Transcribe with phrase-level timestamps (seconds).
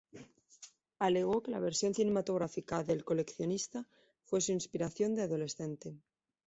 [0.97, 3.85] Alegó que la versión cinematográfica de "El coleccionista"
[4.23, 5.95] fue su inspiración de adolescente.